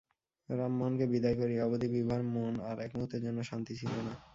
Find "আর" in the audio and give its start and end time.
2.69-2.77